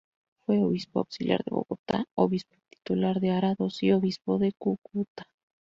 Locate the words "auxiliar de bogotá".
1.01-2.05